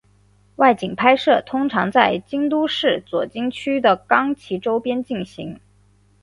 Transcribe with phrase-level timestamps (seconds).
[0.55, 5.59] 外景拍摄通常都在京都市左京区的冈崎周边进行。